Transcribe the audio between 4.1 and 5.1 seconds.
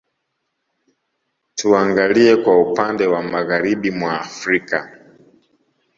Afrika